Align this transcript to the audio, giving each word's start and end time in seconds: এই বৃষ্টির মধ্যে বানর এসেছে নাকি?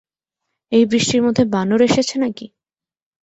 এই 0.71 0.83
বৃষ্টির 0.85 1.21
মধ্যে 1.23 1.43
বানর 1.45 1.81
এসেছে 1.89 2.15
নাকি? 2.19 2.45